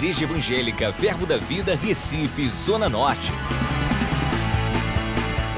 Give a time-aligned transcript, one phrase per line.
[0.00, 3.30] Igreja Evangélica Verbo da Vida, Recife, Zona Norte.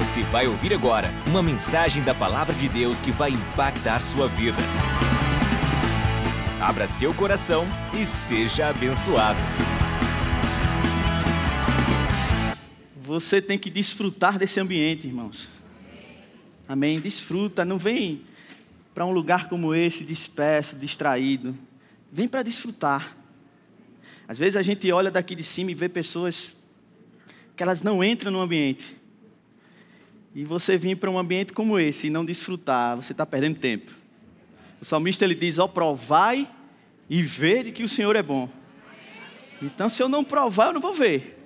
[0.01, 4.59] Você vai ouvir agora uma mensagem da Palavra de Deus que vai impactar sua vida.
[6.61, 7.65] Abra seu coração
[7.95, 9.39] e seja abençoado.
[13.01, 15.53] Você tem que desfrutar desse ambiente, irmãos.
[16.69, 16.99] Amém?
[16.99, 18.23] Desfruta, não vem
[18.93, 21.57] para um lugar como esse disperso, distraído.
[22.11, 23.22] Vem para desfrutar.
[24.33, 26.55] Às vezes a gente olha daqui de cima e vê pessoas
[27.55, 28.97] que elas não entram no ambiente.
[30.35, 33.93] E você vir para um ambiente como esse e não desfrutar, você está perdendo tempo.
[34.81, 36.49] O salmista ele diz: Ó, oh, provai
[37.11, 38.49] e ver que o Senhor é bom.
[39.61, 41.39] Então, se eu não provar, eu não vou ver.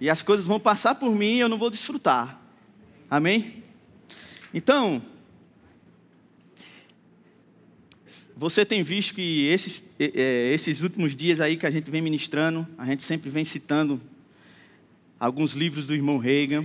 [0.00, 2.40] E as coisas vão passar por mim e eu não vou desfrutar.
[3.10, 3.62] Amém?
[4.54, 5.02] Então,
[8.40, 12.66] você tem visto que esses, é, esses últimos dias aí que a gente vem ministrando,
[12.78, 14.00] a gente sempre vem citando
[15.18, 16.64] alguns livros do irmão Reagan.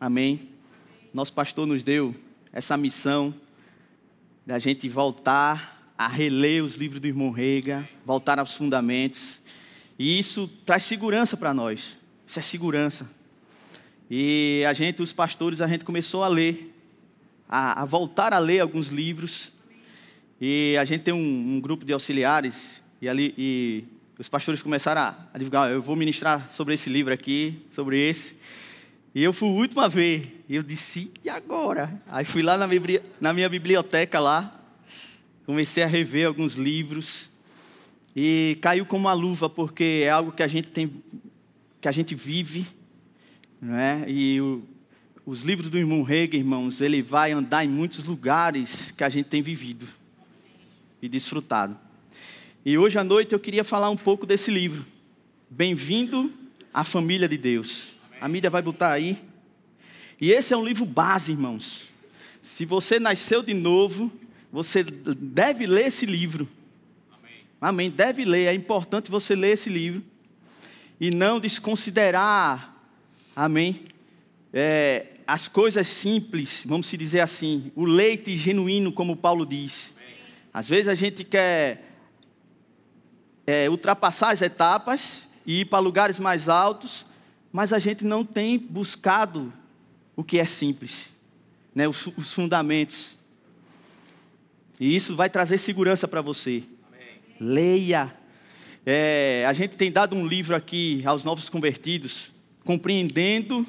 [0.00, 0.48] Amém?
[1.12, 2.12] Nosso pastor nos deu
[2.52, 3.32] essa missão
[4.44, 9.40] da gente voltar a reler os livros do irmão Reagan, voltar aos fundamentos.
[9.96, 11.96] E isso traz segurança para nós.
[12.26, 13.08] Isso é segurança.
[14.10, 16.74] E a gente, os pastores, a gente começou a ler,
[17.48, 19.54] a, a voltar a ler alguns livros
[20.46, 23.84] e a gente tem um, um grupo de auxiliares, e, ali, e
[24.18, 28.36] os pastores começaram a, divulgar: eu vou ministrar sobre esse livro aqui, sobre esse.
[29.14, 30.44] E eu fui a ver.
[30.46, 31.98] E eu disse: e agora?
[32.08, 32.68] Aí fui lá na,
[33.18, 34.54] na minha biblioteca lá,
[35.46, 37.30] comecei a rever alguns livros.
[38.14, 40.92] E caiu como uma luva, porque é algo que a gente tem,
[41.80, 42.66] que a gente vive,
[43.62, 44.04] não é?
[44.06, 44.62] E o,
[45.24, 49.24] os livros do irmão Hegel, irmãos, ele vai andar em muitos lugares que a gente
[49.24, 50.03] tem vivido
[51.04, 51.76] e desfrutado.
[52.64, 54.86] E hoje à noite eu queria falar um pouco desse livro.
[55.50, 56.32] Bem-vindo
[56.72, 57.88] à família de Deus.
[58.18, 59.18] A mídia vai botar aí.
[60.18, 61.84] E esse é um livro base, irmãos.
[62.40, 64.10] Se você nasceu de novo,
[64.50, 66.48] você deve ler esse livro.
[67.12, 67.32] Amém.
[67.60, 67.90] Amém.
[67.90, 68.46] Deve ler.
[68.46, 70.02] É importante você ler esse livro.
[70.98, 72.82] E não desconsiderar,
[73.36, 73.82] amém,
[74.54, 79.94] é, as coisas simples, vamos se dizer assim, o leite genuíno, como Paulo diz.
[80.54, 81.82] Às vezes a gente quer
[83.44, 87.04] é, ultrapassar as etapas e ir para lugares mais altos,
[87.52, 89.52] mas a gente não tem buscado
[90.14, 91.12] o que é simples,
[91.74, 91.88] né?
[91.88, 93.16] os, os fundamentos.
[94.78, 96.62] E isso vai trazer segurança para você.
[96.88, 97.18] Amém.
[97.40, 98.14] Leia.
[98.86, 102.30] É, a gente tem dado um livro aqui aos novos convertidos,
[102.64, 103.66] compreendendo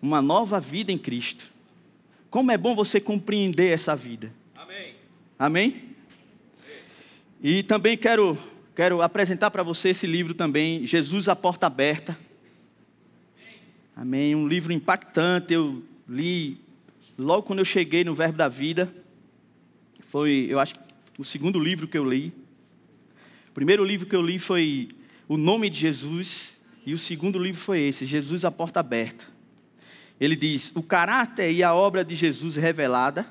[0.00, 1.44] uma nova vida em Cristo.
[2.28, 4.32] Como é bom você compreender essa vida.
[4.56, 4.94] Amém.
[5.38, 5.91] Amém?
[7.44, 8.38] E também quero,
[8.72, 12.16] quero apresentar para você esse livro também, Jesus a Porta Aberta.
[13.96, 14.32] Amém.
[14.36, 15.52] Um livro impactante.
[15.52, 16.60] Eu li
[17.18, 18.94] logo quando eu cheguei no Verbo da Vida.
[20.06, 20.76] Foi, eu acho,
[21.18, 22.32] o segundo livro que eu li.
[23.48, 24.90] O primeiro livro que eu li foi
[25.26, 26.62] O Nome de Jesus.
[26.86, 29.26] E o segundo livro foi esse, Jesus a Porta Aberta.
[30.20, 33.26] Ele diz: o caráter e a obra de Jesus revelada,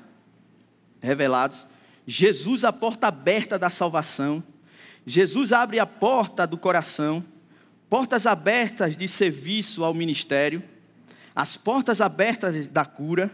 [1.00, 1.64] revelados,
[2.06, 4.42] Jesus a porta aberta da salvação.
[5.06, 7.24] Jesus abre a porta do coração,
[7.88, 10.62] portas abertas de serviço ao ministério,
[11.34, 13.30] as portas abertas da cura,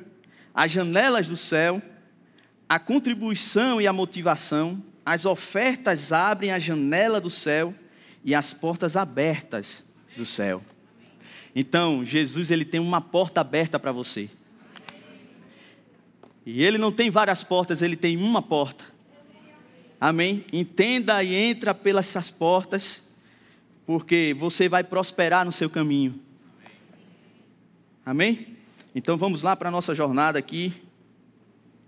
[0.54, 1.82] as janelas do céu,
[2.68, 7.74] a contribuição e a motivação, as ofertas abrem a janela do céu
[8.24, 9.82] e as portas abertas
[10.16, 10.62] do céu.
[11.54, 14.28] Então, Jesus ele tem uma porta aberta para você.
[16.50, 18.82] E ele não tem várias portas, ele tem uma porta.
[20.00, 20.46] Amém?
[20.50, 23.14] Entenda e entra pelas essas portas,
[23.84, 26.18] porque você vai prosperar no seu caminho.
[28.02, 28.56] Amém?
[28.94, 30.72] Então vamos lá para a nossa jornada aqui.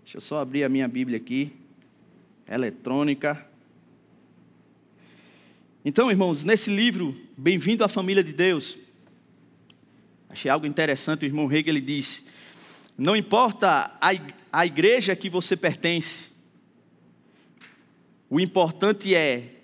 [0.05, 1.57] Deixa eu só abrir a minha Bíblia aqui,
[2.47, 3.43] eletrônica.
[5.83, 8.77] Então, irmãos, nesse livro, Bem-vindo à Família de Deus,
[10.29, 11.23] achei algo interessante.
[11.23, 12.29] O irmão Hegel ele diz:
[13.01, 13.97] Não importa
[14.53, 16.29] a, igreja que você pertence.
[18.29, 19.55] O importante é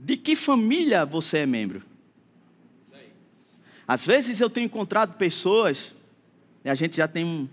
[0.00, 1.82] de que família você é membro.
[3.84, 5.92] Às vezes eu tenho encontrado pessoas,
[6.64, 7.48] e a gente já tem um,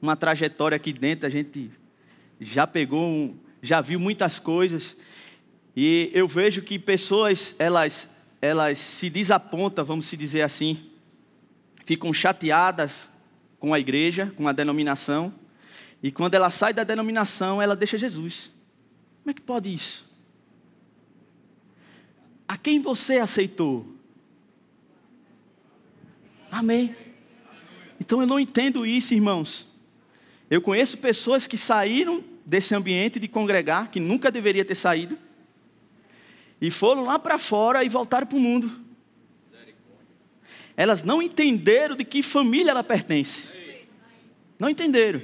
[0.00, 1.72] uma trajetória aqui dentro, a gente
[2.40, 4.96] já pegou, um, já viu muitas coisas,
[5.74, 8.08] e eu vejo que pessoas, elas,
[8.40, 10.88] elas se desapontam, vamos se dizer assim,
[11.84, 13.10] ficam chateadas
[13.58, 15.32] com a igreja, com a denominação,
[16.02, 18.50] e quando ela sai da denominação, ela deixa Jesus.
[19.22, 20.08] Como é que pode isso?
[22.48, 23.86] a quem você aceitou?
[26.50, 26.96] Amém.
[28.00, 29.66] Então eu não entendo isso, irmãos.
[30.48, 35.18] Eu conheço pessoas que saíram desse ambiente de congregar, que nunca deveria ter saído,
[36.58, 38.87] e foram lá para fora e voltaram para o mundo.
[40.78, 43.52] Elas não entenderam de que família ela pertence.
[44.56, 45.20] Não entenderam.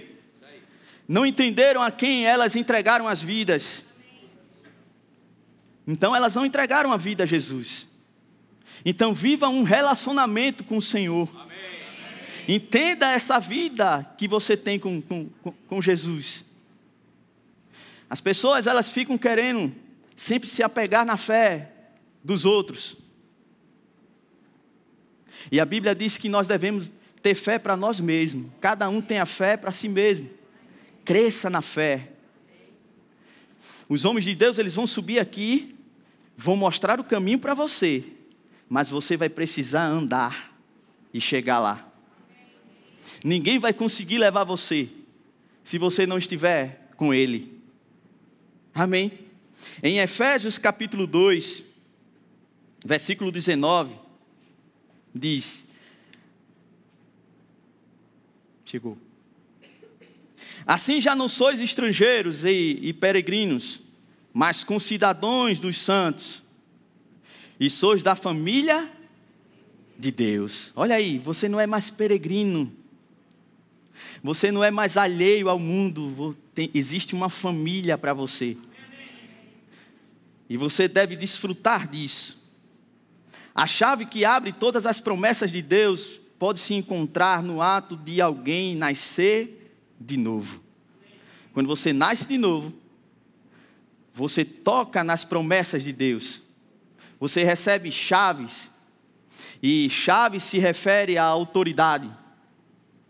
[1.06, 3.94] Não entenderam a quem elas entregaram as vidas.
[5.86, 7.86] Então elas não entregaram a vida a Jesus.
[8.84, 11.30] Então viva um relacionamento com o Senhor.
[12.48, 15.30] Entenda essa vida que você tem com, com,
[15.68, 16.44] com Jesus.
[18.10, 19.72] As pessoas elas ficam querendo
[20.16, 21.70] sempre se apegar na fé
[22.24, 23.03] dos outros.
[25.50, 26.90] E a Bíblia diz que nós devemos
[27.22, 28.50] ter fé para nós mesmos.
[28.60, 30.28] Cada um tem a fé para si mesmo.
[31.04, 32.10] Cresça na fé.
[33.88, 35.74] Os homens de Deus, eles vão subir aqui,
[36.36, 38.04] vão mostrar o caminho para você,
[38.68, 40.56] mas você vai precisar andar
[41.12, 41.90] e chegar lá.
[43.22, 44.88] Ninguém vai conseguir levar você
[45.62, 47.58] se você não estiver com Ele.
[48.74, 49.12] Amém?
[49.82, 51.62] Em Efésios capítulo 2,
[52.84, 54.03] versículo 19,
[55.14, 55.68] diz:
[58.64, 58.98] Chegou.
[60.66, 63.80] Assim já não sois estrangeiros e, e peregrinos,
[64.32, 66.42] mas concidadãos dos santos,
[67.60, 68.90] e sois da família
[69.98, 70.72] de Deus.
[70.74, 72.72] Olha aí, você não é mais peregrino,
[74.22, 78.56] você não é mais alheio ao mundo, tem, existe uma família para você.
[80.48, 82.43] E você deve desfrutar disso.
[83.54, 88.20] A chave que abre todas as promessas de Deus pode se encontrar no ato de
[88.20, 90.60] alguém nascer de novo.
[91.52, 92.72] Quando você nasce de novo,
[94.12, 96.42] você toca nas promessas de Deus.
[97.20, 98.70] Você recebe chaves.
[99.62, 102.10] E chaves se refere à autoridade.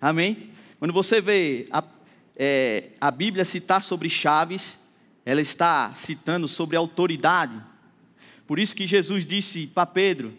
[0.01, 0.51] Amém?
[0.79, 1.83] Quando você vê a,
[2.37, 4.79] é, a Bíblia citar sobre chaves,
[5.25, 7.61] ela está citando sobre autoridade.
[8.47, 10.37] Por isso que Jesus disse para Pedro: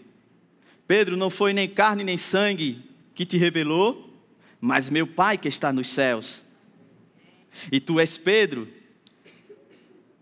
[0.87, 4.13] Pedro, não foi nem carne nem sangue que te revelou,
[4.59, 6.43] mas meu Pai que está nos céus.
[7.71, 8.67] E tu és Pedro,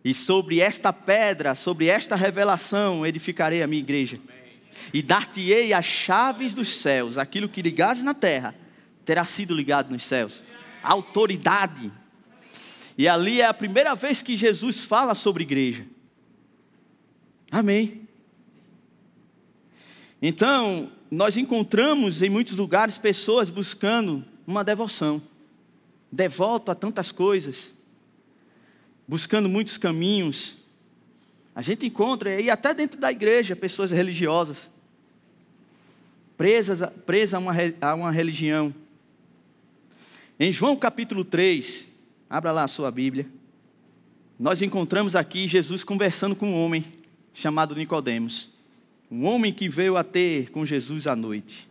[0.04, 4.18] e sobre esta pedra, sobre esta revelação, edificarei a minha igreja.
[4.94, 8.54] E dar-te-ei as chaves dos céus, aquilo que ligares na terra,
[9.06, 10.44] terá sido ligado nos céus.
[10.82, 11.92] Autoridade.
[12.98, 15.86] E ali é a primeira vez que Jesus fala sobre igreja.
[17.54, 18.08] Amém.
[20.20, 25.22] Então, nós encontramos em muitos lugares pessoas buscando uma devoção,
[26.12, 27.72] devoto a tantas coisas,
[29.08, 30.56] buscando muitos caminhos.
[31.54, 34.68] A gente encontra, e até dentro da igreja, pessoas religiosas,
[36.36, 38.74] presas, presas a, uma, a uma religião.
[40.40, 41.88] Em João capítulo 3,
[42.28, 43.28] abra lá a sua Bíblia,
[44.40, 47.03] nós encontramos aqui Jesus conversando com um homem
[47.34, 48.50] chamado Nicodemos.
[49.10, 51.68] Um homem que veio a ter com Jesus à noite.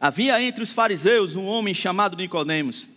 [0.00, 2.88] Havia entre os fariseus um homem chamado Nicodemos,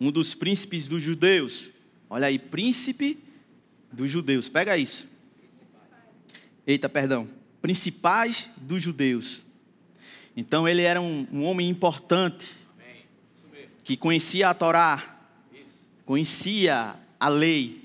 [0.00, 1.68] um dos príncipes dos judeus.
[2.08, 3.18] Olha aí, príncipe
[3.92, 4.48] dos judeus.
[4.48, 5.06] Pega isso.
[6.66, 7.28] Eita, perdão.
[7.60, 9.42] Principais dos judeus.
[10.36, 12.50] Então ele era um, um homem importante,
[13.84, 15.18] que conhecia a Torá,
[16.06, 17.81] conhecia a lei.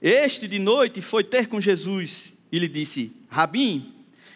[0.00, 3.92] Este de noite foi ter com Jesus e lhe disse: Rabim,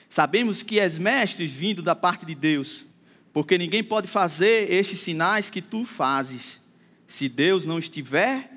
[0.09, 2.85] sabemos que és mestre vindo da parte de Deus,
[3.33, 6.61] porque ninguém pode fazer estes sinais que tu fazes,
[7.07, 8.51] se Deus não estiver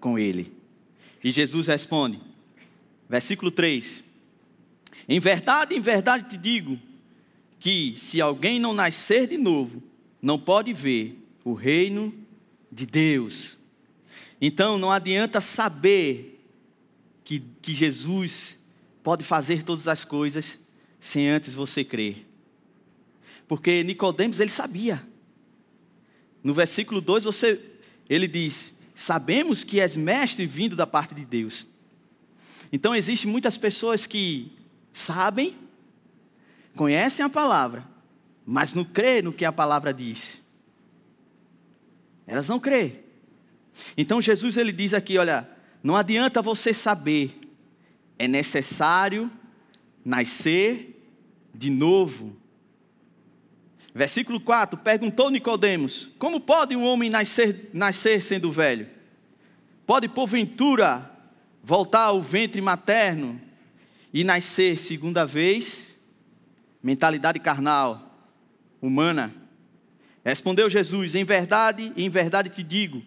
[0.00, 0.52] com ele.
[1.22, 2.18] E Jesus responde,
[3.08, 4.02] versículo 3:
[5.08, 6.78] Em verdade, em verdade te digo,
[7.60, 9.82] que se alguém não nascer de novo,
[10.20, 12.12] não pode ver o reino
[12.72, 13.56] de Deus.
[14.40, 16.39] Então não adianta saber
[17.30, 18.58] que, que Jesus
[19.04, 20.58] pode fazer todas as coisas
[20.98, 22.26] sem antes você crer.
[23.46, 25.00] Porque Nicodemos ele sabia.
[26.42, 27.60] No versículo 2 você
[28.08, 31.68] ele diz: "Sabemos que és mestre vindo da parte de Deus".
[32.72, 34.50] Então existem muitas pessoas que
[34.92, 35.56] sabem,
[36.74, 37.86] conhecem a palavra,
[38.44, 40.44] mas não crê no que a palavra diz.
[42.26, 42.98] Elas não crêem.
[43.96, 45.48] Então Jesus ele diz aqui, olha,
[45.82, 47.40] não adianta você saber
[48.18, 49.30] é necessário
[50.04, 51.02] nascer
[51.54, 52.36] de novo.
[53.94, 58.86] Versículo 4: Perguntou Nicodemos: Como pode um homem nascer, nascer sendo velho?
[59.86, 61.10] Pode porventura
[61.62, 63.40] voltar ao ventre materno
[64.12, 65.96] e nascer segunda vez,
[66.82, 68.28] mentalidade carnal,
[68.82, 69.34] humana.
[70.22, 73.02] Respondeu Jesus: Em verdade, em verdade te digo,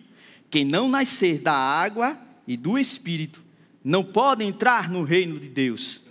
[0.49, 3.43] quem não nascer da água e do espírito
[3.83, 6.01] não pode entrar no reino de Deus.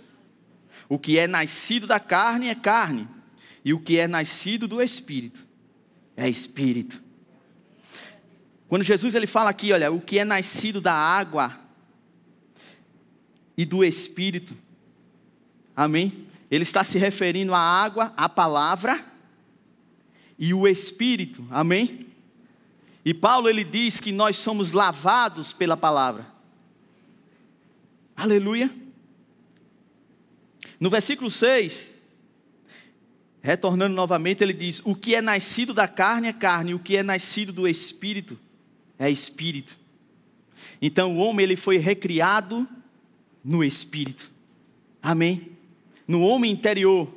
[0.87, 3.07] O que é nascido da carne é carne,
[3.65, 5.45] e o que é nascido do espírito
[6.15, 7.01] é espírito.
[8.67, 11.59] Quando Jesus ele fala aqui, olha, o que é nascido da água
[13.57, 14.57] e do espírito.
[15.75, 16.27] Amém?
[16.49, 19.03] Ele está se referindo à água, à palavra
[20.37, 21.45] e o espírito.
[21.49, 22.12] Amém?
[23.05, 26.25] E Paulo ele diz que nós somos lavados pela palavra.
[28.15, 28.73] Aleluia.
[30.79, 31.91] No versículo 6,
[33.41, 37.03] retornando novamente, ele diz: O que é nascido da carne é carne, o que é
[37.03, 38.39] nascido do espírito
[38.97, 39.77] é espírito.
[40.81, 42.67] Então o homem ele foi recriado
[43.43, 44.29] no espírito.
[45.01, 45.51] Amém?
[46.07, 47.13] No homem interior.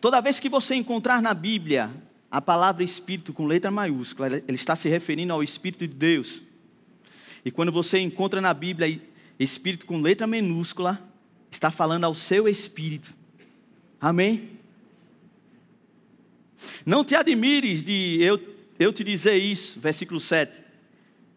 [0.00, 1.90] Toda vez que você encontrar na Bíblia
[2.30, 6.42] a palavra espírito com letra maiúscula, ele está se referindo ao espírito de Deus.
[7.44, 9.00] E quando você encontra na Bíblia
[9.38, 11.00] espírito com letra minúscula,
[11.50, 13.14] está falando ao seu espírito.
[14.00, 14.50] Amém?
[16.84, 18.40] Não te admires de eu,
[18.78, 20.58] eu te dizer isso, versículo 7.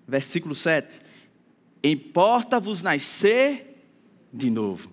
[0.07, 0.99] Versículo 7.
[1.83, 3.77] Importa-vos nascer
[4.33, 4.91] de novo.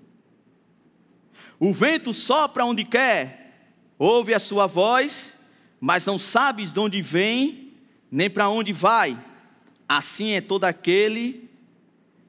[1.58, 5.35] O vento sopra onde quer, ouve a sua voz,
[5.80, 7.72] mas não sabes de onde vem,
[8.10, 9.16] nem para onde vai.
[9.88, 11.48] Assim é todo aquele,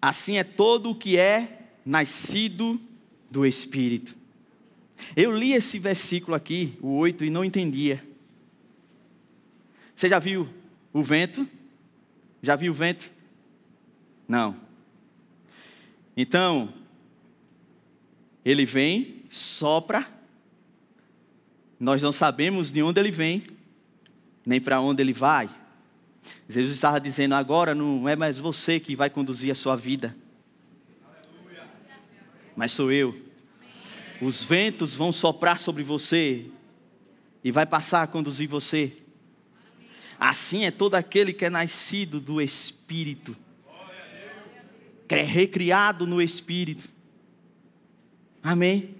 [0.01, 2.79] assim é todo o que é nascido
[3.31, 4.15] do Espírito.
[5.15, 8.03] Eu li esse versículo aqui, o 8, e não entendia.
[9.95, 10.47] Você já viu
[10.93, 11.47] o vento?
[12.41, 13.11] Já viu o vento?
[14.27, 14.55] Não.
[16.15, 16.73] Então,
[18.43, 20.09] ele vem, sopra,
[21.79, 23.43] nós não sabemos de onde ele vem,
[24.45, 25.49] nem para onde ele vai.
[26.49, 30.15] Jesus estava dizendo: agora não é mais você que vai conduzir a sua vida,
[32.55, 33.15] mas sou eu.
[34.19, 36.45] Os ventos vão soprar sobre você
[37.43, 38.97] e vai passar a conduzir você.
[40.19, 43.37] Assim é todo aquele que é nascido do Espírito,
[45.07, 46.89] que é recriado no Espírito.
[48.41, 48.95] Amém?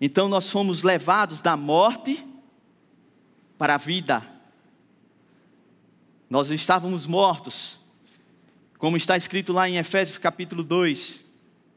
[0.00, 2.24] Então nós fomos levados da morte
[3.56, 4.26] para a vida.
[6.28, 7.78] Nós estávamos mortos,
[8.78, 11.20] como está escrito lá em Efésios capítulo 2,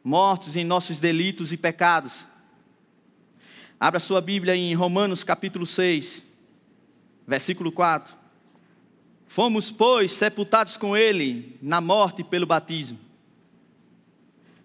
[0.04, 2.28] mortos em nossos delitos e pecados.
[3.80, 6.24] Abra sua Bíblia em Romanos capítulo 6,
[7.26, 8.14] versículo 4.
[9.28, 13.00] Fomos, pois, sepultados com ele na morte pelo batismo,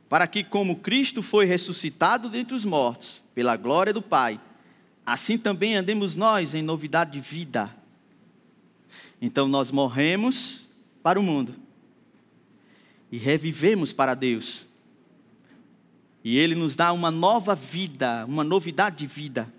[0.09, 4.41] para que, como Cristo foi ressuscitado dentre os mortos, pela glória do Pai,
[5.05, 7.75] assim também andemos nós em novidade de vida.
[9.21, 10.69] Então nós morremos
[11.03, 11.55] para o mundo
[13.11, 14.67] e revivemos para Deus.
[16.23, 19.53] E Ele nos dá uma nova vida, uma novidade de vida.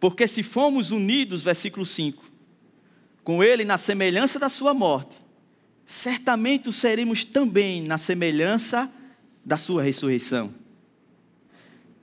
[0.00, 2.24] Porque se fomos unidos, versículo 5,
[3.22, 5.16] com Ele na semelhança da Sua morte,
[5.84, 8.92] certamente o seremos também na semelhança
[9.44, 10.52] da Sua ressurreição.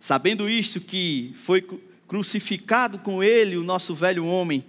[0.01, 1.61] Sabendo isto, que foi
[2.05, 4.65] crucificado com Ele o nosso velho homem,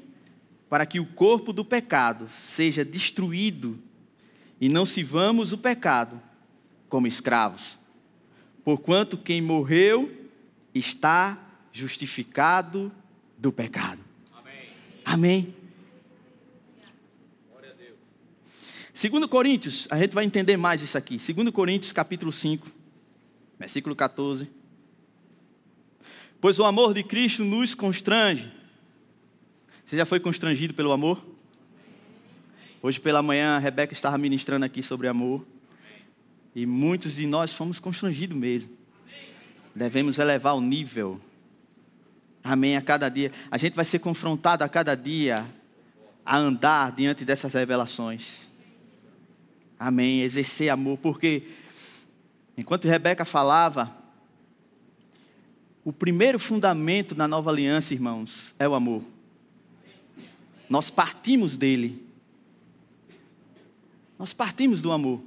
[0.71, 3.77] para que o corpo do pecado seja destruído
[4.61, 6.23] e não sirvamos o pecado
[6.89, 7.83] como escravos
[8.65, 10.11] porquanto quem morreu
[10.75, 11.39] está
[11.73, 12.93] justificado
[13.37, 14.03] do pecado.
[15.05, 15.55] Amém.
[18.95, 21.19] Segundo Coríntios, a gente vai entender mais isso aqui.
[21.19, 22.71] Segundo Coríntios, capítulo 5,
[23.59, 24.49] versículo 14.
[26.43, 28.51] Pois o amor de Cristo nos constrange.
[29.85, 31.25] Você já foi constrangido pelo amor?
[32.83, 35.47] Hoje pela manhã a Rebeca estava ministrando aqui sobre amor.
[36.53, 38.73] E muitos de nós fomos constrangidos mesmo.
[39.73, 41.21] Devemos elevar o nível.
[42.43, 42.77] Amém.
[42.77, 43.31] A cada dia.
[43.49, 45.47] A gente vai ser confrontado a cada dia
[46.27, 48.49] a andar diante dessas revelações.
[49.79, 50.23] Amém.
[50.23, 50.99] Exercer amor.
[50.99, 51.45] Porque,
[52.59, 54.01] enquanto Rebeca falava,
[55.85, 59.03] o primeiro fundamento da nova aliança, irmãos, é o amor.
[60.69, 62.05] Nós partimos dele.
[64.19, 65.21] Nós partimos do amor.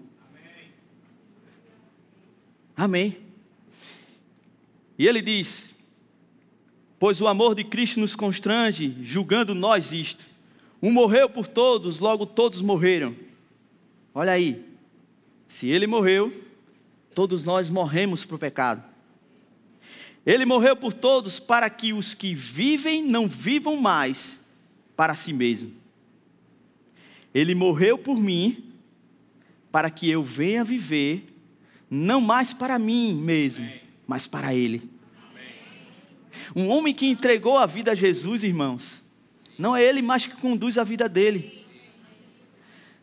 [2.76, 3.18] Amém.
[4.98, 5.76] E ele diz:
[6.98, 10.26] Pois o amor de Cristo nos constrange, julgando nós isto.
[10.82, 13.16] Um morreu por todos, logo todos morreram.
[14.14, 14.64] Olha aí,
[15.48, 16.32] se ele morreu,
[17.16, 18.84] Todos nós morremos para o pecado.
[20.26, 24.46] Ele morreu por todos para que os que vivem não vivam mais
[24.96, 25.72] para si mesmo.
[27.34, 28.72] Ele morreu por mim
[29.72, 31.32] para que eu venha viver
[31.90, 33.70] não mais para mim mesmo,
[34.08, 34.90] mas para Ele.
[36.56, 39.04] Um homem que entregou a vida a Jesus, irmãos,
[39.58, 41.66] não é ele mais que conduz a vida dele.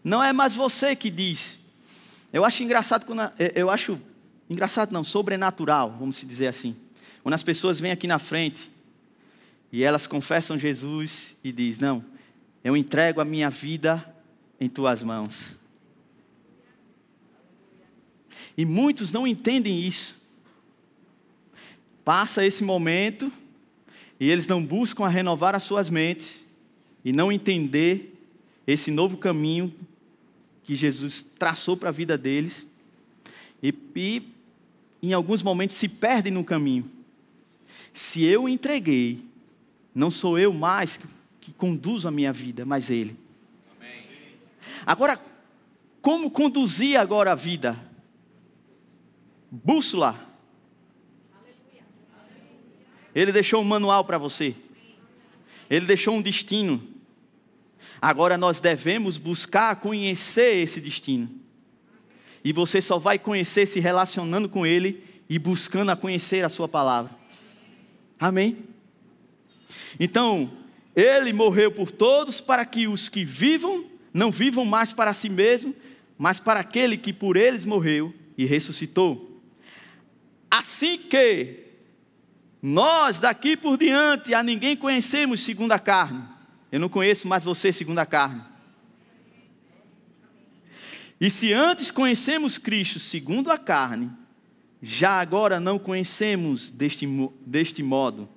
[0.04, 1.58] Não é mais você que diz.
[2.32, 3.98] Eu acho engraçado quando eu acho
[4.48, 6.76] engraçado não, sobrenatural, vamos dizer assim.
[7.22, 8.70] Quando as pessoas vêm aqui na frente
[9.70, 12.04] e elas confessam Jesus e diz: "Não,
[12.64, 14.04] eu entrego a minha vida
[14.60, 15.56] em tuas mãos".
[18.56, 20.20] E muitos não entendem isso.
[22.04, 23.32] Passa esse momento
[24.18, 26.44] e eles não buscam a renovar as suas mentes
[27.04, 28.12] e não entender
[28.66, 29.72] esse novo caminho
[30.64, 32.66] que Jesus traçou para a vida deles.
[33.62, 34.22] E, e
[35.02, 36.90] em alguns momentos se perdem no caminho.
[37.92, 39.24] Se eu entreguei,
[39.94, 41.06] não sou eu mais que,
[41.40, 43.16] que conduzo a minha vida, mas Ele.
[43.76, 44.06] Amém.
[44.86, 45.20] Agora,
[46.00, 47.78] como conduzir agora a vida?
[49.50, 50.18] Bússola.
[53.14, 54.54] Ele deixou um manual para você.
[55.68, 56.82] Ele deixou um destino.
[58.00, 61.30] Agora nós devemos buscar conhecer esse destino.
[62.44, 66.66] E você só vai conhecer se relacionando com Ele e buscando a conhecer a Sua
[66.66, 67.21] palavra.
[68.22, 68.58] Amém?
[69.98, 70.52] Então,
[70.94, 75.74] Ele morreu por todos para que os que vivam não vivam mais para si mesmo,
[76.16, 79.42] mas para aquele que por eles morreu e ressuscitou.
[80.48, 81.64] Assim que
[82.62, 86.22] nós daqui por diante a ninguém conhecemos segundo a carne.
[86.70, 88.40] Eu não conheço mais você segundo a carne.
[91.20, 94.12] E se antes conhecemos Cristo segundo a carne,
[94.82, 97.06] já agora não conhecemos deste,
[97.46, 98.28] deste modo.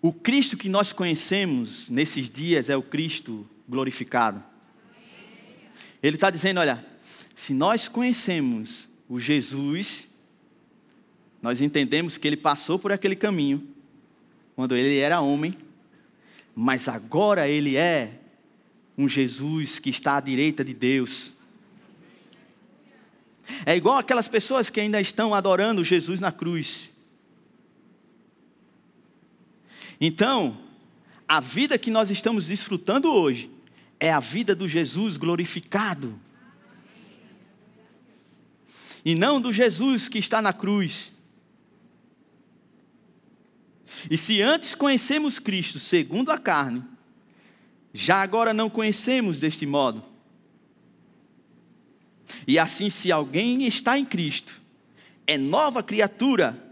[0.00, 4.42] O Cristo que nós conhecemos nesses dias é o Cristo glorificado.
[6.02, 6.84] Ele está dizendo: olha,
[7.34, 10.08] se nós conhecemos o Jesus,
[11.42, 13.66] nós entendemos que ele passou por aquele caminho
[14.56, 15.54] quando ele era homem,
[16.54, 18.20] mas agora ele é
[18.96, 21.37] um Jesus que está à direita de Deus.
[23.64, 26.90] É igual aquelas pessoas que ainda estão adorando Jesus na cruz.
[30.00, 30.58] Então,
[31.26, 33.50] a vida que nós estamos desfrutando hoje
[33.98, 36.18] é a vida do Jesus glorificado
[39.04, 41.12] e não do Jesus que está na cruz.
[44.10, 46.84] E se antes conhecemos Cristo segundo a carne,
[47.92, 50.04] já agora não conhecemos deste modo.
[52.46, 54.60] E assim, se alguém está em Cristo,
[55.26, 56.62] é nova criatura,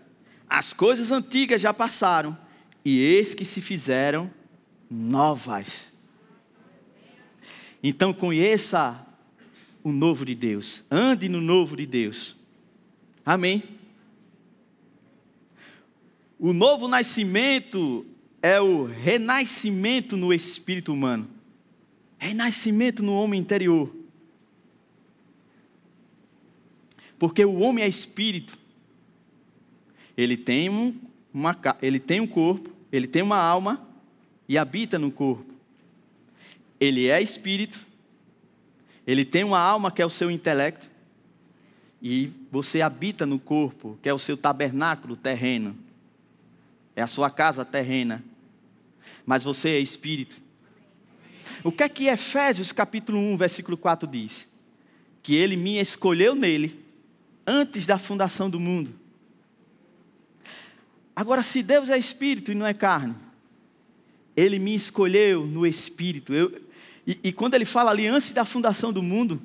[0.49, 2.37] as coisas antigas já passaram,
[2.85, 4.31] e eis que se fizeram
[4.91, 5.93] novas.
[7.83, 9.07] Então conheça
[9.83, 10.85] o novo de Deus.
[10.91, 12.37] Ande no novo de Deus.
[13.25, 13.63] Amém.
[16.39, 18.07] O novo nascimento
[18.43, 21.29] é o renascimento no espírito humano.
[22.19, 23.95] Renascimento no homem interior.
[27.19, 28.59] Porque o homem é espírito.
[30.17, 30.95] Ele tem um,
[31.33, 33.87] uma, ele tem um corpo, ele tem uma alma
[34.49, 35.55] e habita no corpo.
[36.79, 37.87] Ele é espírito,
[39.07, 40.91] ele tem uma alma que é o seu intelecto,
[42.03, 45.77] e você habita no corpo, que é o seu tabernáculo terreno,
[46.95, 48.23] é a sua casa terrena,
[49.25, 50.37] mas você é espírito.
[51.65, 54.49] O que é que Efésios capítulo 1, versículo 4 diz?
[55.23, 56.86] Que ele me escolheu nele
[57.47, 58.95] antes da fundação do mundo.
[61.15, 63.15] Agora, se Deus é espírito e não é carne,
[64.37, 66.35] ele me escolheu no espírito.
[66.35, 66.61] Eu,
[67.07, 69.41] e, e quando ele fala ali, antes da fundação do mundo,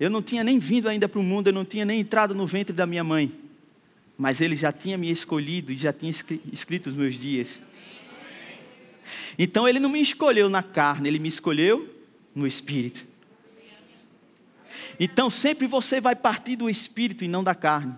[0.00, 2.46] eu não tinha nem vindo ainda para o mundo, eu não tinha nem entrado no
[2.46, 3.30] ventre da minha mãe.
[4.18, 7.62] Mas ele já tinha me escolhido e já tinha escrito os meus dias.
[9.38, 11.88] Então ele não me escolheu na carne, ele me escolheu
[12.34, 13.06] no espírito.
[14.98, 17.94] Então sempre você vai partir do espírito e não da carne.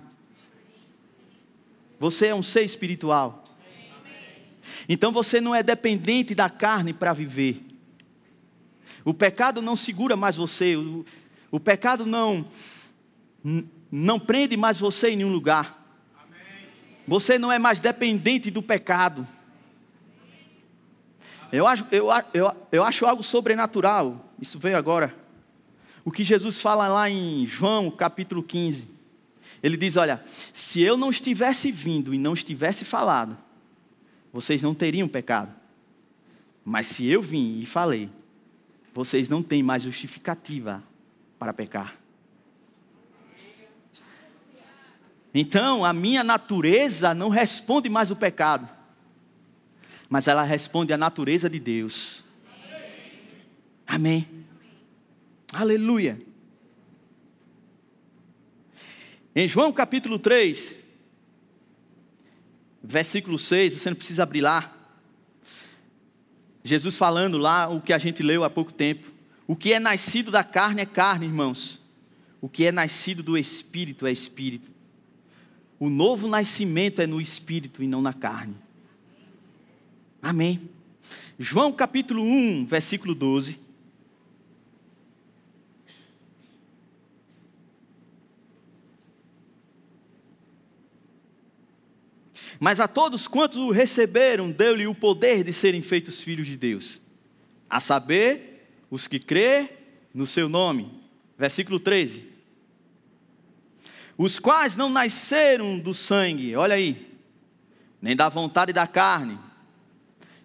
[1.99, 3.43] Você é um ser espiritual.
[4.89, 7.62] Então você não é dependente da carne para viver.
[9.05, 11.05] O pecado não segura mais você, o,
[11.51, 12.47] o pecado não,
[13.91, 15.85] não prende mais você em nenhum lugar.
[17.07, 19.27] Você não é mais dependente do pecado.
[21.53, 24.29] Eu acho, eu, eu, eu acho algo sobrenatural.
[24.41, 25.15] Isso veio agora.
[26.07, 28.88] O que Jesus fala lá em João capítulo 15.
[29.61, 33.37] Ele diz: Olha, se eu não estivesse vindo e não estivesse falado,
[34.33, 35.53] vocês não teriam pecado.
[36.64, 38.09] Mas se eu vim e falei,
[38.95, 40.81] vocês não têm mais justificativa
[41.40, 41.97] para pecar.
[45.35, 48.69] Então, a minha natureza não responde mais o pecado,
[50.09, 52.23] mas ela responde à natureza de Deus.
[53.85, 54.46] Amém.
[55.53, 56.21] Aleluia.
[59.35, 60.77] Em João capítulo 3,
[62.83, 64.73] versículo 6, você não precisa abrir lá.
[66.65, 69.13] Jesus falando lá o que a gente leu há pouco tempo.
[69.47, 71.79] O que é nascido da carne é carne, irmãos.
[72.41, 74.71] O que é nascido do espírito é espírito.
[75.79, 78.57] O novo nascimento é no espírito e não na carne.
[80.21, 80.69] Amém.
[81.39, 83.65] João capítulo 1, versículo 12.
[92.59, 97.01] Mas a todos quantos o receberam, deu-lhe o poder de serem feitos filhos de Deus.
[97.69, 99.69] A saber, os que crê
[100.14, 100.90] no seu nome.
[101.38, 102.37] Versículo 13
[104.19, 107.07] os quais não nasceram do sangue, olha aí,
[108.01, 109.38] nem da vontade da carne,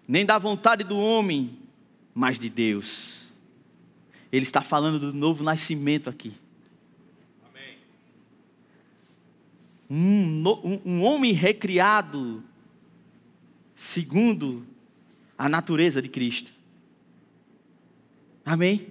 [0.06, 1.58] nem da vontade do homem,
[2.14, 3.28] mas de Deus.
[4.30, 6.34] Ele está falando do novo nascimento aqui.
[9.94, 10.42] Um,
[10.86, 12.42] um, homem recriado
[13.74, 14.66] segundo
[15.36, 16.50] a natureza de Cristo.
[18.42, 18.86] Amém?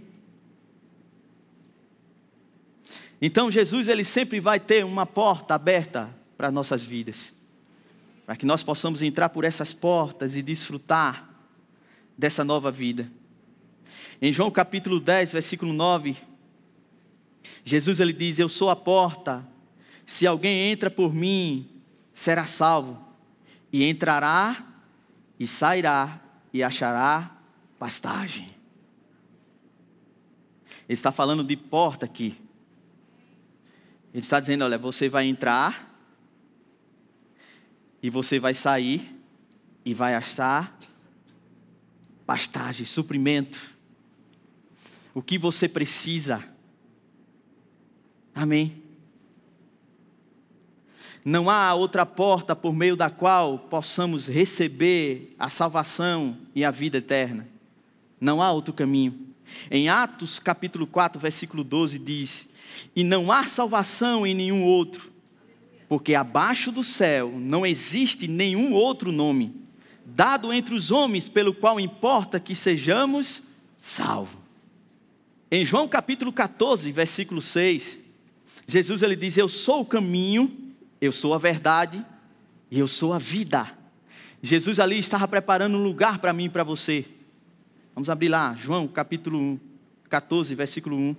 [3.19, 7.33] Então Jesus ele sempre vai ter uma porta aberta para nossas vidas.
[8.23, 11.27] Para que nós possamos entrar por essas portas e desfrutar
[12.15, 13.11] dessa nova vida.
[14.21, 16.15] Em João capítulo 10, versículo 9,
[17.63, 19.49] Jesus ele diz: "Eu sou a porta.
[20.12, 21.69] Se alguém entra por mim,
[22.13, 23.02] será salvo,
[23.71, 24.67] e entrará
[25.39, 26.19] e sairá
[26.52, 27.32] e achará
[27.80, 28.47] pastagem."
[30.80, 32.38] Ele está falando de porta aqui.
[34.13, 35.95] Ele está dizendo: olha, você vai entrar,
[38.04, 39.17] e você vai sair,
[39.86, 40.78] e vai achar
[42.26, 43.74] pastagem, suprimento,
[45.13, 46.43] o que você precisa.
[48.36, 48.80] Amém.
[51.23, 56.97] Não há outra porta por meio da qual possamos receber a salvação e a vida
[56.97, 57.47] eterna.
[58.19, 59.27] Não há outro caminho.
[59.69, 62.51] Em Atos capítulo 4, versículo 12 diz:
[62.95, 65.12] e não há salvação em nenhum outro,
[65.88, 69.62] porque abaixo do céu não existe nenhum outro nome
[70.05, 73.41] dado entre os homens pelo qual importa que sejamos
[73.79, 74.41] salvos.
[75.49, 77.99] Em João capítulo 14, versículo 6,
[78.67, 80.61] Jesus ele diz: Eu sou o caminho,
[81.01, 82.05] eu sou a verdade
[82.69, 83.75] e eu sou a vida.
[84.41, 87.05] Jesus ali estava preparando um lugar para mim e para você.
[87.95, 89.59] Vamos abrir lá, João capítulo 1,
[90.07, 91.15] 14, versículo 1.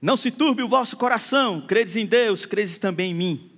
[0.00, 3.50] Não se turbe o vosso coração, credes em Deus, credes também em mim.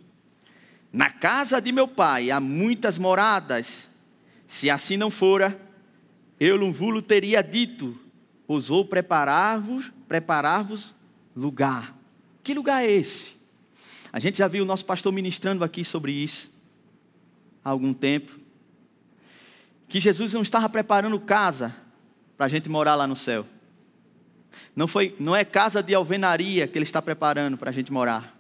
[0.93, 3.91] Na casa de meu pai há muitas moradas.
[4.47, 5.61] Se assim não fora,
[6.41, 7.99] eu não teria dito,
[8.47, 10.95] pois vou preparar-vos, preparar-vos
[11.37, 11.95] lugar.
[12.43, 13.38] Que lugar é esse?
[14.19, 16.51] A gente já viu o nosso pastor ministrando aqui sobre isso
[17.65, 18.33] há algum tempo.
[19.87, 21.73] Que Jesus não estava preparando casa
[22.37, 23.47] para a gente morar lá no céu.
[24.75, 28.37] Não, foi, não é casa de alvenaria que Ele está preparando para a gente morar,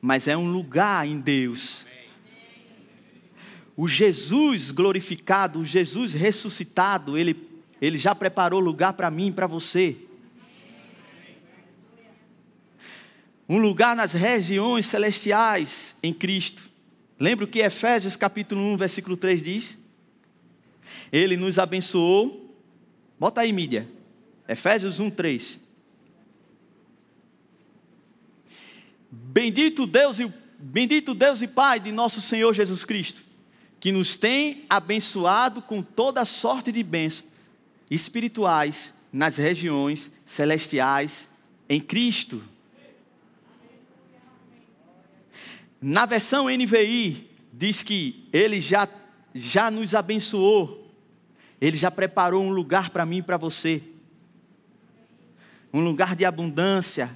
[0.00, 1.84] mas é um lugar em Deus.
[3.76, 7.48] O Jesus glorificado, o Jesus ressuscitado, Ele,
[7.82, 9.96] ele já preparou lugar para mim e para você.
[13.50, 16.62] Um lugar nas regiões celestiais em Cristo.
[17.18, 19.76] Lembra o que Efésios capítulo 1, versículo 3 diz?
[21.10, 22.56] Ele nos abençoou.
[23.18, 23.88] Bota aí, mídia
[24.48, 25.58] Efésios 1, 3.
[29.10, 33.20] Bendito Deus e bendito Deus e Pai de nosso Senhor Jesus Cristo,
[33.80, 37.28] que nos tem abençoado com toda sorte de bênçãos
[37.90, 41.28] espirituais nas regiões celestiais
[41.68, 42.44] em Cristo.
[45.80, 48.88] Na versão NVI diz que ele já
[49.34, 50.90] já nos abençoou.
[51.60, 53.82] Ele já preparou um lugar para mim e para você
[55.72, 57.14] um lugar de abundância.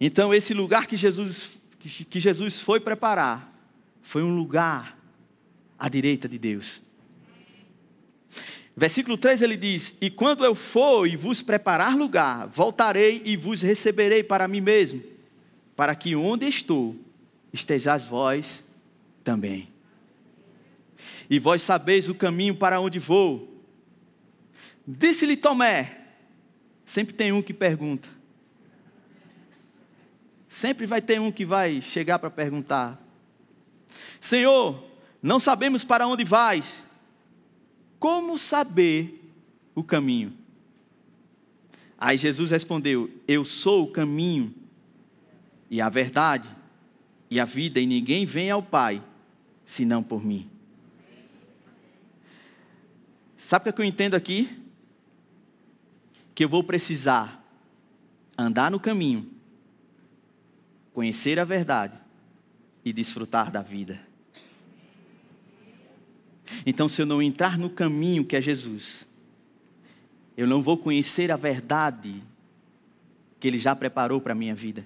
[0.00, 3.52] Então, esse lugar que Jesus, que Jesus foi preparar,
[4.02, 4.98] foi um lugar
[5.78, 6.80] à direita de Deus.
[8.76, 13.60] Versículo 3 ele diz: E quando eu for e vos preparar lugar, voltarei e vos
[13.60, 15.02] receberei para mim mesmo,
[15.78, 16.96] para que onde estou
[17.52, 18.64] estejais vós
[19.22, 19.68] também.
[21.30, 23.62] E vós sabeis o caminho para onde vou.
[24.84, 26.00] Disse-lhe Tomé:
[26.84, 28.08] Sempre tem um que pergunta.
[30.48, 33.00] Sempre vai ter um que vai chegar para perguntar:
[34.20, 34.82] Senhor,
[35.22, 36.84] não sabemos para onde vais
[38.00, 39.32] como saber
[39.76, 40.36] o caminho?
[41.96, 44.52] Aí Jesus respondeu: Eu sou o caminho
[45.70, 46.48] e a verdade
[47.30, 49.02] e a vida, e ninguém vem ao Pai
[49.64, 50.48] senão por mim.
[53.36, 54.50] Sabe o que eu entendo aqui?
[56.34, 57.44] Que eu vou precisar
[58.36, 59.28] andar no caminho,
[60.92, 61.98] conhecer a verdade
[62.84, 64.00] e desfrutar da vida.
[66.64, 69.06] Então, se eu não entrar no caminho que é Jesus,
[70.36, 72.22] eu não vou conhecer a verdade
[73.38, 74.84] que Ele já preparou para a minha vida.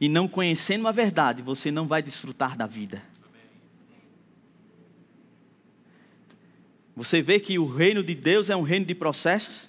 [0.00, 3.02] E não conhecendo a verdade, você não vai desfrutar da vida.
[6.94, 9.68] Você vê que o reino de Deus é um reino de processos?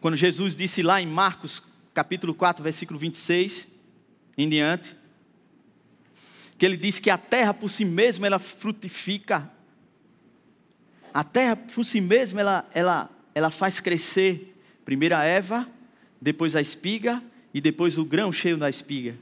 [0.00, 3.68] Quando Jesus disse lá em Marcos, capítulo 4, versículo 26
[4.36, 4.96] em diante,
[6.58, 9.50] que ele diz que a terra por si mesma ela frutifica
[11.14, 15.68] a terra por si mesma, ela, ela, ela faz crescer primeiro a erva,
[16.20, 17.22] depois a espiga
[17.54, 19.16] e depois o grão cheio da espiga.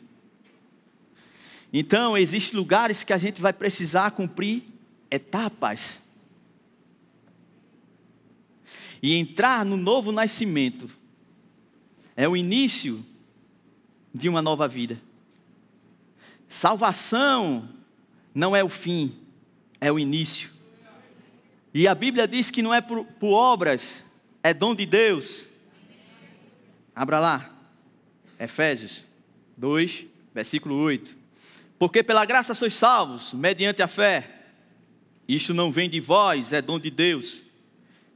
[1.71, 4.64] Então, existem lugares que a gente vai precisar cumprir
[5.11, 6.01] etapas.
[9.03, 10.88] E entrar no novo nascimento
[12.16, 13.05] é o início
[14.14, 14.99] de uma nova vida.
[16.49, 17.68] Salvação
[18.35, 19.14] não é o fim,
[19.81, 20.51] é o início.
[21.75, 24.05] E a Bíblia diz que não é por, por obras,
[24.42, 25.47] é dom de Deus.
[26.95, 27.53] Abra lá,
[28.42, 29.05] Efésios
[29.57, 31.16] 2, versículo 8.
[31.78, 34.28] Porque pela graça sois salvos, mediante a fé.
[35.28, 37.40] Isto não vem de vós, é dom de Deus.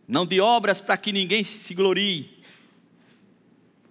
[0.09, 2.43] Não de obras para que ninguém se glorie.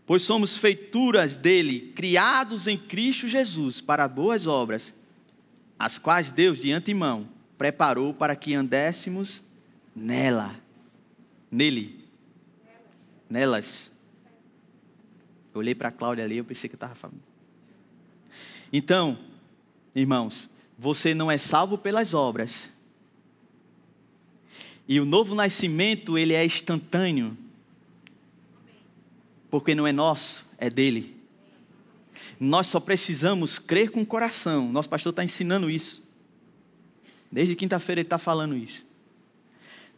[0.05, 4.93] Pois somos feituras dele, criados em Cristo Jesus para boas obras,
[5.79, 9.41] as quais Deus de antemão preparou para que andéssemos
[9.95, 10.53] nela,
[11.49, 12.05] nele,
[13.29, 13.94] nelas.
[15.55, 17.21] Eu olhei para a Cláudia ali, eu pensei que estava falando.
[18.71, 19.17] Então,
[19.95, 22.69] irmãos, você não é salvo pelas obras.
[24.87, 27.37] E o novo nascimento, ele é instantâneo.
[29.49, 31.15] Porque não é nosso, é dele.
[32.39, 34.71] Nós só precisamos crer com o coração.
[34.71, 36.03] Nosso pastor está ensinando isso.
[37.31, 38.85] Desde quinta-feira ele está falando isso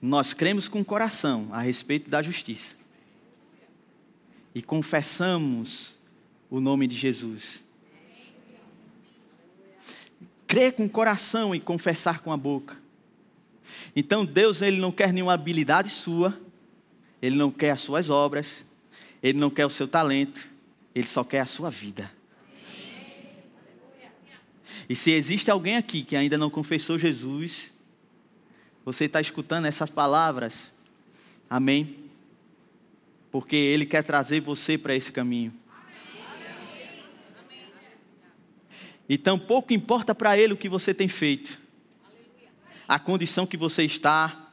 [0.02, 2.76] nós cremos com o coração a respeito da justiça
[4.58, 5.93] e confessamos
[6.50, 7.62] o nome de Jesus.
[10.48, 12.76] Crer com o coração e confessar com a boca.
[13.96, 16.36] Então Deus ele não quer nenhuma habilidade sua,
[17.22, 18.65] ele não quer as suas obras,
[19.22, 20.50] ele não quer o seu talento,
[20.96, 22.12] ele só quer a sua vida.
[24.89, 27.72] E se existe alguém aqui que ainda não confessou Jesus,
[28.84, 30.74] você está escutando essas palavras?
[31.48, 32.07] Amém?
[33.38, 35.54] Porque Ele quer trazer você para esse caminho.
[39.08, 41.62] Então, pouco importa para Ele o que você tem feito,
[42.88, 44.52] a condição que você está,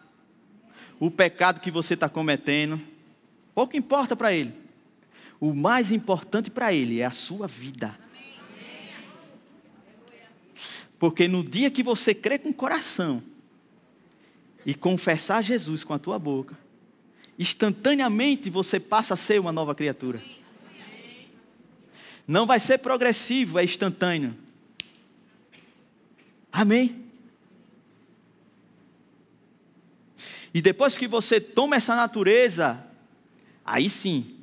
[1.01, 2.79] o pecado que você está cometendo,
[3.55, 4.53] pouco importa para Ele.
[5.41, 7.99] O mais importante para Ele é a sua vida.
[10.99, 13.23] Porque no dia que você crê com o coração,
[14.67, 16.64] e confessar Jesus com a tua boca,
[17.39, 20.23] instantaneamente você passa a ser uma nova criatura.
[22.27, 24.35] Não vai ser progressivo, é instantâneo.
[26.51, 27.05] Amém?
[30.53, 32.87] E depois que você toma essa natureza,
[33.65, 34.39] aí sim,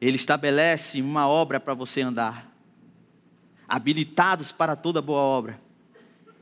[0.00, 2.50] Ele estabelece uma obra para você andar,
[3.68, 5.60] habilitados para toda boa obra.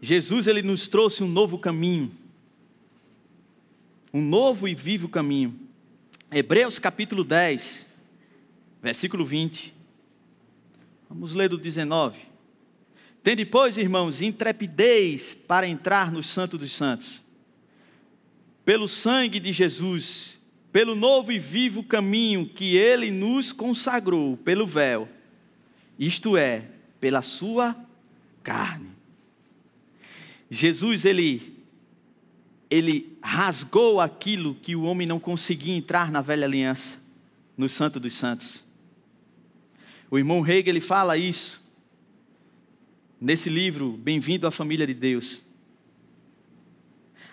[0.01, 2.11] Jesus, Ele nos trouxe um novo caminho
[4.15, 5.59] um novo e vivo caminho.
[6.37, 7.87] Hebreus capítulo 10,
[8.83, 9.73] versículo 20.
[11.09, 12.19] Vamos ler do 19.
[13.23, 17.23] Tem depois, irmãos, intrepidez para entrar no Santo dos Santos.
[18.65, 20.41] Pelo sangue de Jesus,
[20.73, 25.09] pelo novo e vivo caminho que ele nos consagrou, pelo véu,
[25.97, 26.65] isto é,
[26.99, 27.77] pela sua
[28.43, 28.91] carne.
[30.51, 31.54] Jesus, ele
[32.75, 37.01] ele rasgou aquilo que o homem não conseguia entrar na velha aliança,
[37.57, 38.65] no Santo dos Santos.
[40.11, 41.63] O irmão Hegel ele fala isso
[43.21, 45.41] nesse livro Bem-vindo à família de Deus.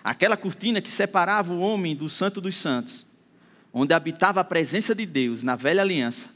[0.04, 3.04] Aquela cortina que separava o homem do Santo dos Santos,
[3.72, 6.30] onde habitava a presença de Deus na velha aliança,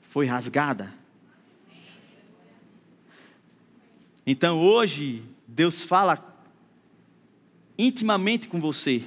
[0.00, 0.94] foi rasgada.
[4.24, 6.16] Então hoje, Deus fala
[7.78, 9.02] intimamente com você.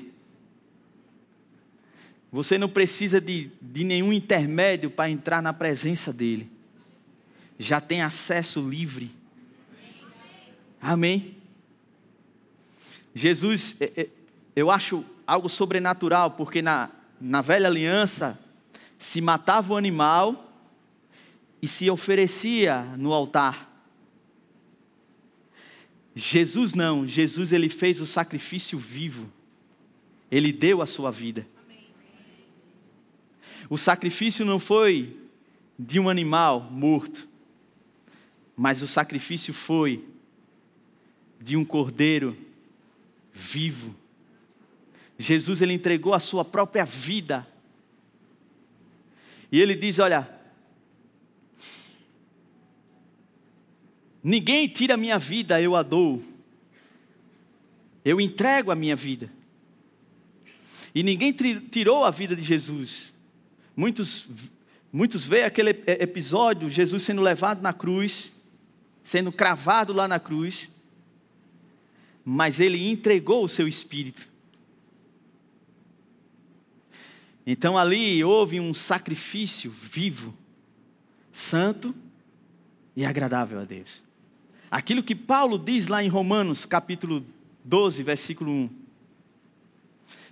[2.32, 6.50] Você não precisa de, de nenhum intermédio para entrar na presença dEle.
[7.58, 9.12] Já tem acesso livre.
[10.82, 11.36] Amém?
[13.16, 14.08] Jesus, é, é,
[14.56, 18.40] eu acho algo sobrenatural, porque na, na velha aliança
[19.00, 20.54] se matava o animal
[21.62, 23.67] e se oferecia no altar.
[26.18, 29.32] Jesus não, Jesus ele fez o sacrifício vivo.
[30.32, 31.46] Ele deu a sua vida.
[33.70, 35.16] O sacrifício não foi
[35.78, 37.28] de um animal morto,
[38.56, 40.04] mas o sacrifício foi
[41.40, 42.36] de um cordeiro
[43.32, 43.96] vivo.
[45.20, 47.48] Jesus ele entregou a sua própria vida.
[49.52, 50.28] E ele diz, olha,
[54.28, 56.22] Ninguém tira a minha vida, eu a dou.
[58.04, 59.32] Eu entrego a minha vida.
[60.94, 61.32] E ninguém
[61.72, 63.14] tirou a vida de Jesus.
[63.74, 64.28] Muitos,
[64.92, 68.34] muitos veem aquele episódio, Jesus sendo levado na cruz,
[69.02, 70.70] sendo cravado lá na cruz,
[72.26, 74.28] mas ele entregou o seu espírito.
[77.46, 80.36] Então ali houve um sacrifício vivo,
[81.32, 81.96] santo
[82.94, 84.06] e agradável a Deus.
[84.70, 87.26] Aquilo que Paulo diz lá em Romanos, capítulo
[87.64, 88.70] 12, versículo 1.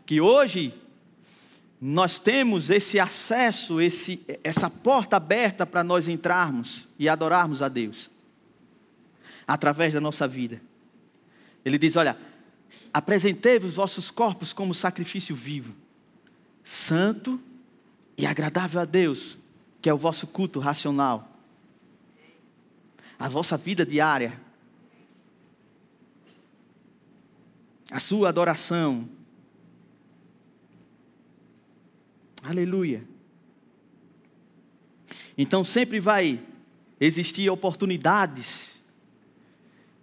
[0.06, 0.74] Que hoje
[1.80, 8.10] nós temos esse acesso, esse, essa porta aberta para nós entrarmos e adorarmos a Deus,
[9.48, 10.62] através da nossa vida.
[11.64, 12.18] Ele diz: Olha,
[12.94, 15.74] apresentei os vossos corpos como sacrifício vivo,
[16.62, 17.40] santo
[18.18, 19.38] e agradável a Deus,
[19.82, 21.35] que é o vosso culto racional
[23.18, 24.40] a vossa vida diária,
[27.90, 29.08] a sua adoração.
[32.44, 33.04] Aleluia.
[35.38, 36.40] Então sempre vai
[37.00, 38.82] existir oportunidades.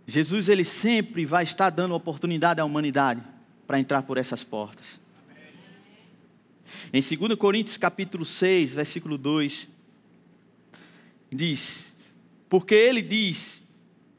[0.06, 3.22] Jesus ele sempre vai estar dando oportunidade à humanidade
[3.66, 5.00] para entrar por essas portas.
[6.92, 9.68] Em 2 Coríntios capítulo 6, versículo 2,
[11.30, 11.91] diz:
[12.52, 13.62] porque ele diz: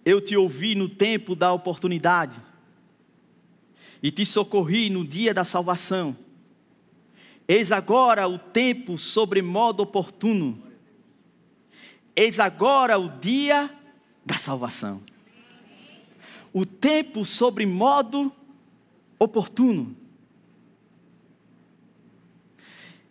[0.04, 2.36] Eu te ouvi no tempo da oportunidade,
[4.02, 6.17] e te socorri no dia da salvação.
[7.48, 10.60] Eis agora o tempo sobremodo oportuno.
[12.15, 13.69] Eis agora o dia
[14.26, 15.04] da salvação.
[16.52, 18.34] O tempo sobremodo
[19.19, 19.96] oportuno.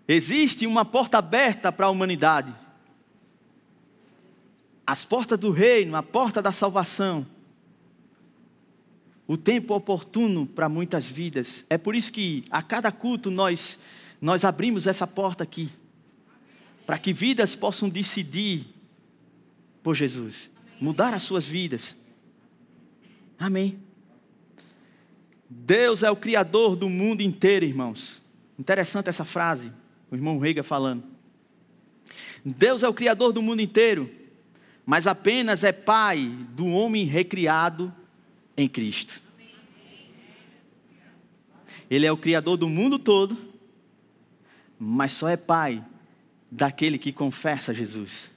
[0.09, 2.62] Existe uma porta aberta para a humanidade
[4.87, 7.27] as portas do reino, a porta da salvação.
[9.27, 11.65] O tempo oportuno para muitas vidas.
[11.71, 13.79] É por isso que a cada culto nós
[14.23, 15.69] nós abrimos essa porta aqui.
[16.87, 18.67] Para que vidas possam decidir
[19.83, 20.49] por Jesus,
[20.81, 21.97] mudar as suas vidas.
[23.37, 23.81] Amém.
[25.51, 28.23] Deus é o criador do mundo inteiro, irmãos.
[28.57, 29.73] Interessante essa frase,
[30.09, 31.03] o irmão Reiga falando.
[32.45, 34.09] Deus é o criador do mundo inteiro
[34.85, 37.95] mas apenas é pai do homem recriado
[38.57, 39.21] em Cristo.
[41.91, 43.37] Ele é o criador do mundo todo,
[44.79, 45.85] mas só é pai
[46.51, 48.31] daquele que confessa Jesus.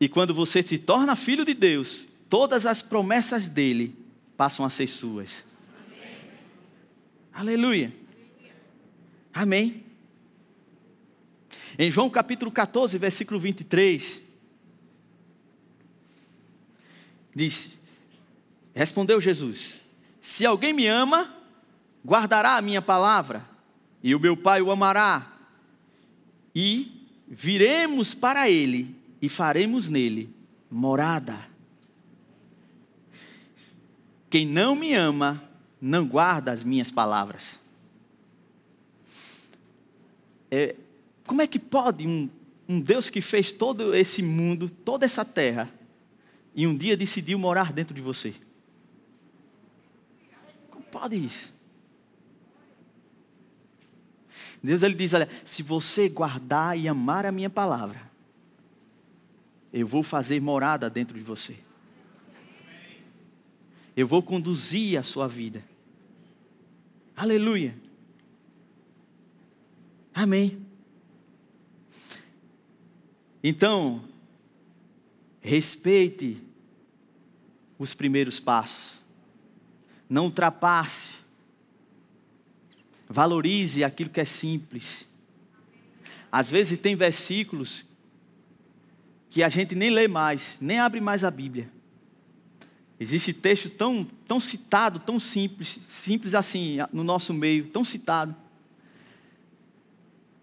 [0.00, 3.96] E quando você se torna filho de Deus, todas as promessas dele
[4.36, 5.44] passam a ser suas.
[5.86, 6.16] Amém.
[7.32, 7.92] Aleluia.
[9.32, 9.87] Amém.
[11.78, 14.20] Em João capítulo 14, versículo 23,
[17.32, 17.78] diz:
[18.74, 19.74] Respondeu Jesus:
[20.20, 21.32] Se alguém me ama,
[22.04, 23.48] guardará a minha palavra,
[24.02, 25.38] e o meu Pai o amará,
[26.52, 30.34] e viremos para ele e faremos nele
[30.68, 31.48] morada.
[34.28, 35.40] Quem não me ama,
[35.80, 37.60] não guarda as minhas palavras.
[40.50, 40.74] É,
[41.28, 42.30] como é que pode um,
[42.66, 45.70] um Deus que fez todo esse mundo, toda essa terra,
[46.54, 48.34] e um dia decidiu morar dentro de você?
[50.90, 51.52] Pode isso.
[54.62, 58.00] Deus ele diz: olha, se você guardar e amar a minha palavra,
[59.70, 61.58] eu vou fazer morada dentro de você.
[63.94, 65.62] Eu vou conduzir a sua vida.
[67.14, 67.76] Aleluia.
[70.14, 70.67] Amém.
[73.42, 74.04] Então,
[75.40, 76.42] respeite
[77.78, 78.98] os primeiros passos.
[80.08, 81.14] Não ultrapasse.
[83.08, 85.06] Valorize aquilo que é simples.
[86.30, 87.84] Às vezes tem versículos
[89.30, 91.70] que a gente nem lê mais, nem abre mais a Bíblia.
[93.00, 98.34] Existe texto tão, tão citado, tão simples, simples assim, no nosso meio, tão citado.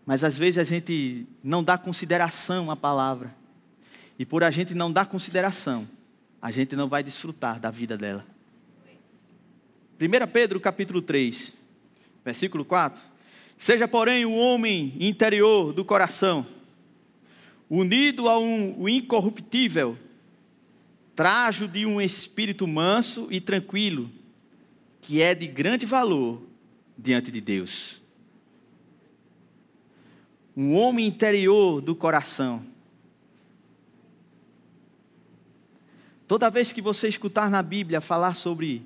[0.05, 3.35] Mas às vezes a gente não dá consideração à palavra.
[4.19, 5.87] E por a gente não dar consideração,
[6.41, 8.25] a gente não vai desfrutar da vida dela.
[9.99, 11.53] 1 Pedro capítulo 3,
[12.23, 13.01] versículo 4.
[13.57, 16.45] Seja, porém, o homem interior do coração,
[17.69, 19.97] unido a um incorruptível,
[21.15, 24.11] trajo de um espírito manso e tranquilo,
[25.01, 26.41] que é de grande valor
[26.97, 28.01] diante de Deus.
[30.55, 32.65] Um homem interior do coração.
[36.27, 38.81] Toda vez que você escutar na Bíblia falar sobre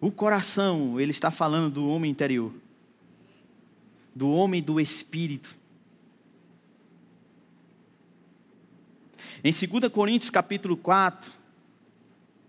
[0.00, 2.52] o coração, ele está falando do homem interior,
[4.14, 5.54] do homem do espírito.
[9.44, 11.30] Em 2 Coríntios capítulo 4,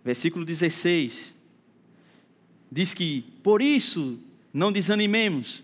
[0.03, 1.35] versículo 16,
[2.71, 4.17] diz que, por isso,
[4.53, 5.61] não desanimemos.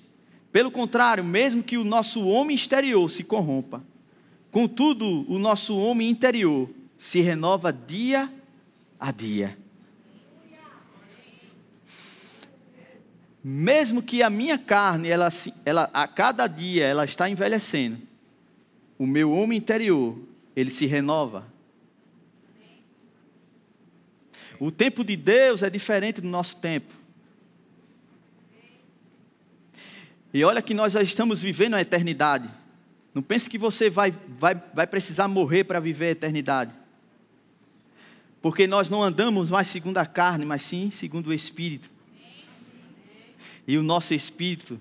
[0.53, 3.83] Pelo contrário, mesmo que o nosso homem exterior se corrompa,
[4.51, 8.31] contudo, o nosso homem interior se renova dia
[8.99, 9.57] a dia.
[13.43, 15.27] Mesmo que a minha carne, ela,
[15.65, 17.97] ela, a cada dia, ela está envelhecendo,
[18.99, 20.19] o meu homem interior
[20.55, 21.51] ele se renova.
[24.59, 27.02] O tempo de Deus é diferente do nosso tempo.
[30.33, 32.49] E olha que nós já estamos vivendo a eternidade.
[33.13, 36.73] Não pense que você vai, vai, vai precisar morrer para viver a eternidade.
[38.41, 41.89] Porque nós não andamos mais segundo a carne, mas sim segundo o Espírito.
[43.67, 44.79] E o nosso Espírito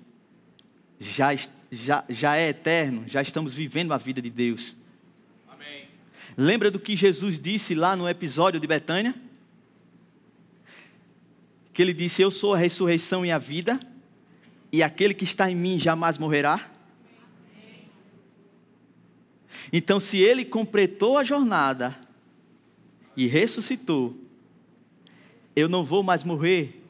[0.99, 1.29] já,
[1.71, 4.75] já, já é eterno, já estamos vivendo a vida de Deus.
[6.37, 9.15] Lembra do que Jesus disse lá no episódio de Betânia?
[11.73, 13.79] Que ele disse: Eu sou a ressurreição e a vida,
[14.73, 16.71] e aquele que está em mim jamais morrerá.
[19.71, 21.97] Então, se ele completou a jornada
[23.15, 24.17] e ressuscitou,
[25.55, 26.83] eu não vou mais morrer.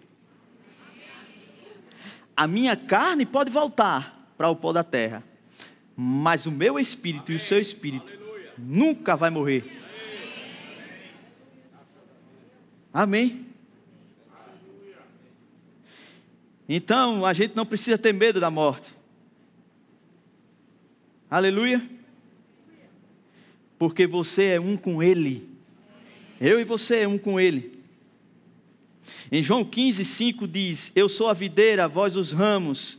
[2.36, 5.22] A minha carne pode voltar para o pó da terra,
[5.96, 8.18] mas o meu espírito e o seu espírito
[8.56, 9.80] nunca vai morrer.
[12.92, 13.51] Amém.
[16.74, 18.94] Então, a gente não precisa ter medo da morte.
[21.30, 21.86] Aleluia.
[23.78, 25.46] Porque você é um com Ele.
[26.40, 27.78] Eu e você é um com Ele.
[29.30, 32.96] Em João 15, 5 diz: Eu sou a videira, vós os ramos.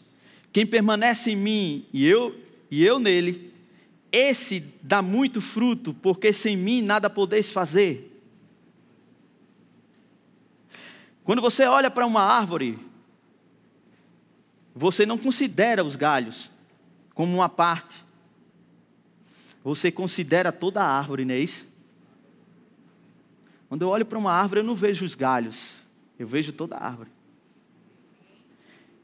[0.51, 3.51] Quem permanece em mim e eu, e eu nele,
[4.11, 8.21] esse dá muito fruto, porque sem mim nada podeis fazer.
[11.23, 12.77] Quando você olha para uma árvore,
[14.73, 16.49] você não considera os galhos
[17.13, 18.03] como uma parte.
[19.63, 21.67] Você considera toda a árvore, não é isso?
[23.69, 25.85] Quando eu olho para uma árvore, eu não vejo os galhos,
[26.19, 27.09] eu vejo toda a árvore.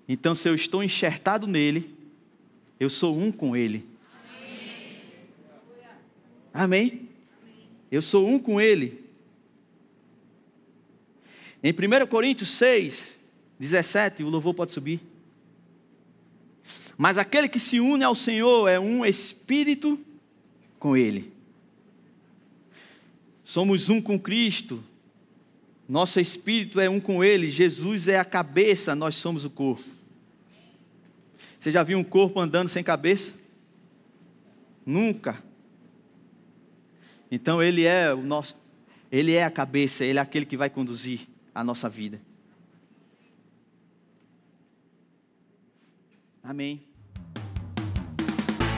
[0.07, 1.95] Então, se eu estou enxertado nele,
[2.79, 3.87] eu sou um com ele.
[6.53, 7.07] Amém?
[7.91, 9.03] Eu sou um com Ele.
[11.63, 13.19] Em 1 Coríntios 6,
[13.59, 15.01] 17, o louvor pode subir.
[17.01, 19.97] Mas aquele que se une ao Senhor é um espírito
[20.77, 21.31] com Ele.
[23.41, 24.83] Somos um com Cristo.
[25.87, 27.49] Nosso espírito é um com Ele.
[27.49, 29.89] Jesus é a cabeça, nós somos o corpo.
[31.57, 33.33] Você já viu um corpo andando sem cabeça?
[34.85, 35.41] Nunca.
[37.31, 38.57] Então ele é o nosso,
[39.09, 41.21] ele é a cabeça, ele é aquele que vai conduzir
[41.55, 42.19] a nossa vida.
[46.43, 46.88] Amém.